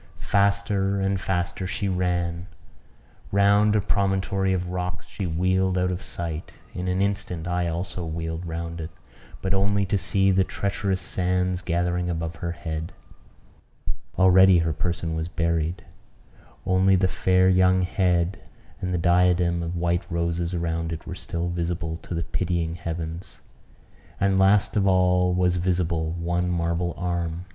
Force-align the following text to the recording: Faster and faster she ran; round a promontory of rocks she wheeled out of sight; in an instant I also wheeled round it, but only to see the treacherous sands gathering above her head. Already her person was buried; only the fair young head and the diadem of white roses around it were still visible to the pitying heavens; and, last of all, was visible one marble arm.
Faster 0.33 0.99
and 0.99 1.21
faster 1.21 1.67
she 1.67 1.87
ran; 1.87 2.47
round 3.31 3.75
a 3.75 3.81
promontory 3.81 4.51
of 4.51 4.69
rocks 4.69 5.07
she 5.07 5.27
wheeled 5.27 5.77
out 5.77 5.91
of 5.91 6.01
sight; 6.01 6.53
in 6.73 6.87
an 6.87 7.03
instant 7.03 7.47
I 7.47 7.67
also 7.67 8.03
wheeled 8.03 8.43
round 8.47 8.81
it, 8.81 8.89
but 9.43 9.53
only 9.53 9.85
to 9.85 9.99
see 9.99 10.31
the 10.31 10.43
treacherous 10.43 11.01
sands 11.01 11.61
gathering 11.61 12.09
above 12.09 12.37
her 12.37 12.53
head. 12.53 12.93
Already 14.17 14.57
her 14.65 14.73
person 14.73 15.13
was 15.13 15.27
buried; 15.27 15.85
only 16.65 16.95
the 16.95 17.07
fair 17.07 17.47
young 17.47 17.83
head 17.83 18.39
and 18.81 18.95
the 18.95 18.97
diadem 18.97 19.61
of 19.61 19.75
white 19.77 20.07
roses 20.11 20.55
around 20.55 20.91
it 20.91 21.05
were 21.05 21.13
still 21.13 21.47
visible 21.47 21.97
to 21.97 22.15
the 22.15 22.23
pitying 22.23 22.73
heavens; 22.73 23.41
and, 24.19 24.39
last 24.39 24.75
of 24.75 24.87
all, 24.87 25.31
was 25.31 25.57
visible 25.57 26.09
one 26.13 26.49
marble 26.49 26.95
arm. 26.97 27.45